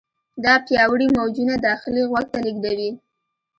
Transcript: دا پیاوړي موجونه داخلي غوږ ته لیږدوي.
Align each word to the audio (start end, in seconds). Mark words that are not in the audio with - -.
دا 0.43 0.53
پیاوړي 0.65 1.07
موجونه 1.17 1.55
داخلي 1.67 2.03
غوږ 2.09 2.25
ته 2.33 2.39
لیږدوي. 2.45 2.89